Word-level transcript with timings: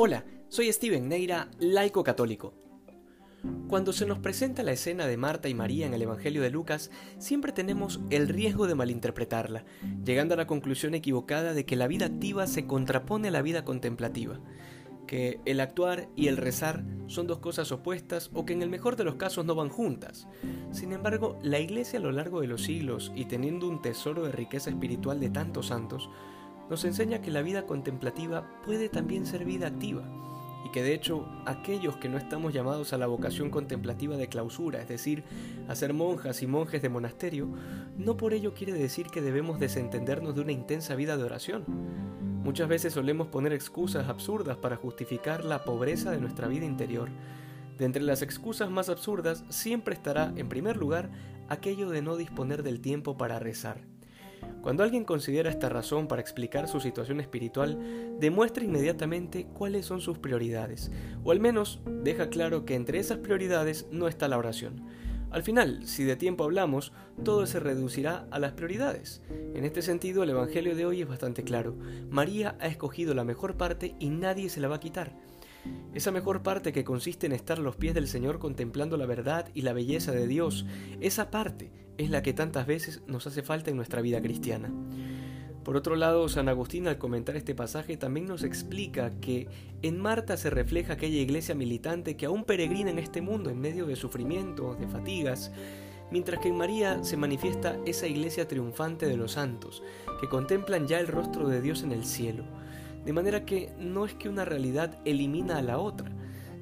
Hola, 0.00 0.24
soy 0.46 0.72
Steven 0.72 1.08
Neira, 1.08 1.50
laico 1.58 2.04
católico. 2.04 2.54
Cuando 3.66 3.92
se 3.92 4.06
nos 4.06 4.20
presenta 4.20 4.62
la 4.62 4.70
escena 4.70 5.08
de 5.08 5.16
Marta 5.16 5.48
y 5.48 5.54
María 5.54 5.86
en 5.86 5.92
el 5.92 6.02
Evangelio 6.02 6.40
de 6.40 6.50
Lucas, 6.50 6.92
siempre 7.18 7.50
tenemos 7.50 7.98
el 8.08 8.28
riesgo 8.28 8.68
de 8.68 8.76
malinterpretarla, 8.76 9.64
llegando 10.04 10.34
a 10.34 10.36
la 10.36 10.46
conclusión 10.46 10.94
equivocada 10.94 11.52
de 11.52 11.66
que 11.66 11.74
la 11.74 11.88
vida 11.88 12.06
activa 12.06 12.46
se 12.46 12.64
contrapone 12.64 13.26
a 13.26 13.32
la 13.32 13.42
vida 13.42 13.64
contemplativa, 13.64 14.38
que 15.08 15.40
el 15.46 15.58
actuar 15.58 16.08
y 16.14 16.28
el 16.28 16.36
rezar 16.36 16.84
son 17.08 17.26
dos 17.26 17.40
cosas 17.40 17.72
opuestas 17.72 18.30
o 18.34 18.44
que 18.44 18.52
en 18.52 18.62
el 18.62 18.70
mejor 18.70 18.94
de 18.94 19.02
los 19.02 19.16
casos 19.16 19.46
no 19.46 19.56
van 19.56 19.68
juntas. 19.68 20.28
Sin 20.70 20.92
embargo, 20.92 21.40
la 21.42 21.58
Iglesia 21.58 21.98
a 21.98 22.02
lo 22.02 22.12
largo 22.12 22.40
de 22.40 22.46
los 22.46 22.62
siglos 22.62 23.10
y 23.16 23.24
teniendo 23.24 23.68
un 23.68 23.82
tesoro 23.82 24.26
de 24.26 24.30
riqueza 24.30 24.70
espiritual 24.70 25.18
de 25.18 25.30
tantos 25.30 25.66
santos, 25.66 26.08
nos 26.70 26.84
enseña 26.84 27.20
que 27.20 27.30
la 27.30 27.42
vida 27.42 27.66
contemplativa 27.66 28.48
puede 28.64 28.88
también 28.88 29.26
ser 29.26 29.44
vida 29.44 29.68
activa 29.68 30.02
y 30.64 30.70
que 30.70 30.82
de 30.82 30.94
hecho 30.94 31.26
aquellos 31.46 31.96
que 31.96 32.08
no 32.08 32.18
estamos 32.18 32.52
llamados 32.52 32.92
a 32.92 32.98
la 32.98 33.06
vocación 33.06 33.50
contemplativa 33.50 34.16
de 34.16 34.28
clausura, 34.28 34.80
es 34.82 34.88
decir, 34.88 35.24
a 35.68 35.74
ser 35.74 35.94
monjas 35.94 36.42
y 36.42 36.46
monjes 36.46 36.82
de 36.82 36.88
monasterio, 36.88 37.48
no 37.96 38.16
por 38.16 38.34
ello 38.34 38.54
quiere 38.54 38.72
decir 38.72 39.06
que 39.06 39.22
debemos 39.22 39.58
desentendernos 39.60 40.34
de 40.34 40.40
una 40.40 40.52
intensa 40.52 40.94
vida 40.94 41.16
de 41.16 41.24
oración. 41.24 41.64
Muchas 42.42 42.68
veces 42.68 42.94
solemos 42.94 43.28
poner 43.28 43.52
excusas 43.52 44.08
absurdas 44.08 44.56
para 44.56 44.76
justificar 44.76 45.44
la 45.44 45.64
pobreza 45.64 46.10
de 46.10 46.20
nuestra 46.20 46.48
vida 46.48 46.64
interior. 46.64 47.10
De 47.76 47.84
entre 47.84 48.02
las 48.02 48.22
excusas 48.22 48.70
más 48.70 48.88
absurdas 48.88 49.44
siempre 49.48 49.94
estará, 49.94 50.32
en 50.36 50.48
primer 50.48 50.76
lugar, 50.76 51.10
aquello 51.48 51.90
de 51.90 52.02
no 52.02 52.16
disponer 52.16 52.62
del 52.62 52.80
tiempo 52.80 53.16
para 53.16 53.38
rezar. 53.38 53.82
Cuando 54.62 54.82
alguien 54.82 55.04
considera 55.04 55.50
esta 55.50 55.68
razón 55.68 56.08
para 56.08 56.20
explicar 56.20 56.68
su 56.68 56.80
situación 56.80 57.20
espiritual, 57.20 57.78
demuestra 58.18 58.64
inmediatamente 58.64 59.46
cuáles 59.54 59.86
son 59.86 60.00
sus 60.00 60.18
prioridades, 60.18 60.90
o 61.24 61.30
al 61.30 61.40
menos 61.40 61.80
deja 62.02 62.28
claro 62.28 62.64
que 62.64 62.74
entre 62.74 62.98
esas 62.98 63.18
prioridades 63.18 63.86
no 63.90 64.08
está 64.08 64.28
la 64.28 64.38
oración. 64.38 64.84
Al 65.30 65.42
final, 65.42 65.86
si 65.86 66.04
de 66.04 66.16
tiempo 66.16 66.44
hablamos, 66.44 66.92
todo 67.22 67.46
se 67.46 67.60
reducirá 67.60 68.26
a 68.30 68.38
las 68.38 68.52
prioridades. 68.52 69.20
En 69.54 69.64
este 69.64 69.82
sentido, 69.82 70.22
el 70.22 70.30
Evangelio 70.30 70.74
de 70.74 70.86
hoy 70.86 71.02
es 71.02 71.08
bastante 71.08 71.44
claro. 71.44 71.76
María 72.10 72.56
ha 72.60 72.66
escogido 72.66 73.14
la 73.14 73.24
mejor 73.24 73.56
parte 73.56 73.94
y 73.98 74.08
nadie 74.08 74.48
se 74.48 74.60
la 74.60 74.68
va 74.68 74.76
a 74.76 74.80
quitar. 74.80 75.14
Esa 75.92 76.12
mejor 76.12 76.42
parte 76.42 76.72
que 76.72 76.84
consiste 76.84 77.26
en 77.26 77.32
estar 77.32 77.58
a 77.58 77.62
los 77.62 77.76
pies 77.76 77.94
del 77.94 78.08
Señor 78.08 78.38
contemplando 78.38 78.96
la 78.96 79.04
verdad 79.04 79.50
y 79.52 79.62
la 79.62 79.74
belleza 79.74 80.12
de 80.12 80.26
Dios, 80.26 80.64
esa 81.00 81.30
parte 81.30 81.72
es 81.98 82.10
la 82.10 82.22
que 82.22 82.32
tantas 82.32 82.66
veces 82.66 83.02
nos 83.06 83.26
hace 83.26 83.42
falta 83.42 83.70
en 83.70 83.76
nuestra 83.76 84.00
vida 84.00 84.22
cristiana. 84.22 84.72
Por 85.64 85.76
otro 85.76 85.96
lado, 85.96 86.30
San 86.30 86.48
Agustín 86.48 86.88
al 86.88 86.96
comentar 86.96 87.36
este 87.36 87.54
pasaje 87.54 87.98
también 87.98 88.26
nos 88.26 88.42
explica 88.42 89.10
que 89.20 89.48
en 89.82 90.00
Marta 90.00 90.38
se 90.38 90.48
refleja 90.48 90.94
aquella 90.94 91.18
iglesia 91.18 91.54
militante 91.54 92.16
que 92.16 92.24
aún 92.24 92.44
peregrina 92.44 92.90
en 92.90 92.98
este 92.98 93.20
mundo 93.20 93.50
en 93.50 93.60
medio 93.60 93.84
de 93.84 93.96
sufrimientos, 93.96 94.80
de 94.80 94.88
fatigas, 94.88 95.52
mientras 96.10 96.40
que 96.40 96.48
en 96.48 96.56
María 96.56 97.04
se 97.04 97.18
manifiesta 97.18 97.76
esa 97.84 98.06
iglesia 98.06 98.48
triunfante 98.48 99.06
de 99.06 99.18
los 99.18 99.32
santos, 99.32 99.82
que 100.22 100.28
contemplan 100.28 100.86
ya 100.86 101.00
el 101.00 101.06
rostro 101.06 101.48
de 101.48 101.60
Dios 101.60 101.82
en 101.82 101.92
el 101.92 102.06
cielo. 102.06 102.44
De 103.04 103.12
manera 103.12 103.44
que 103.44 103.70
no 103.78 104.06
es 104.06 104.14
que 104.14 104.30
una 104.30 104.46
realidad 104.46 104.98
elimina 105.04 105.58
a 105.58 105.62
la 105.62 105.78
otra, 105.78 106.10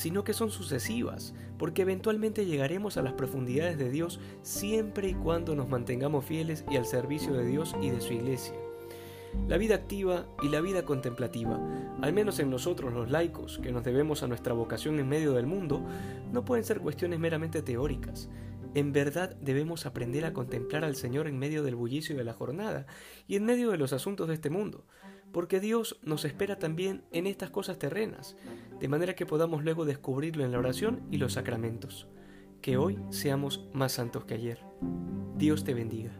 sino 0.00 0.24
que 0.24 0.32
son 0.32 0.50
sucesivas, 0.50 1.34
porque 1.58 1.82
eventualmente 1.82 2.46
llegaremos 2.46 2.96
a 2.96 3.02
las 3.02 3.12
profundidades 3.12 3.76
de 3.76 3.90
Dios 3.90 4.18
siempre 4.40 5.08
y 5.08 5.14
cuando 5.14 5.54
nos 5.54 5.68
mantengamos 5.68 6.24
fieles 6.24 6.64
y 6.70 6.78
al 6.78 6.86
servicio 6.86 7.34
de 7.34 7.44
Dios 7.44 7.76
y 7.82 7.90
de 7.90 8.00
su 8.00 8.14
iglesia. 8.14 8.54
La 9.46 9.58
vida 9.58 9.74
activa 9.74 10.26
y 10.42 10.48
la 10.48 10.62
vida 10.62 10.86
contemplativa, 10.86 11.60
al 12.00 12.14
menos 12.14 12.38
en 12.38 12.48
nosotros 12.48 12.94
los 12.94 13.10
laicos, 13.10 13.60
que 13.62 13.72
nos 13.72 13.84
debemos 13.84 14.22
a 14.22 14.26
nuestra 14.26 14.54
vocación 14.54 14.98
en 14.98 15.08
medio 15.08 15.34
del 15.34 15.46
mundo, 15.46 15.84
no 16.32 16.46
pueden 16.46 16.64
ser 16.64 16.80
cuestiones 16.80 17.18
meramente 17.18 17.60
teóricas. 17.60 18.30
En 18.72 18.94
verdad 18.94 19.36
debemos 19.42 19.84
aprender 19.84 20.24
a 20.24 20.32
contemplar 20.32 20.82
al 20.82 20.96
Señor 20.96 21.26
en 21.26 21.38
medio 21.38 21.62
del 21.62 21.74
bullicio 21.74 22.16
de 22.16 22.24
la 22.24 22.32
jornada 22.32 22.86
y 23.28 23.36
en 23.36 23.44
medio 23.44 23.70
de 23.70 23.76
los 23.76 23.92
asuntos 23.92 24.28
de 24.28 24.34
este 24.34 24.48
mundo, 24.48 24.86
porque 25.32 25.60
Dios 25.60 25.98
nos 26.02 26.24
espera 26.24 26.58
también 26.58 27.02
en 27.12 27.26
estas 27.26 27.50
cosas 27.50 27.78
terrenas, 27.78 28.36
de 28.78 28.88
manera 28.88 29.14
que 29.14 29.26
podamos 29.26 29.64
luego 29.64 29.84
descubrirlo 29.84 30.44
en 30.44 30.52
la 30.52 30.58
oración 30.58 31.02
y 31.10 31.18
los 31.18 31.34
sacramentos. 31.34 32.06
Que 32.60 32.76
hoy 32.76 32.98
seamos 33.10 33.68
más 33.72 33.92
santos 33.92 34.24
que 34.24 34.34
ayer. 34.34 34.58
Dios 35.36 35.64
te 35.64 35.74
bendiga. 35.74 36.12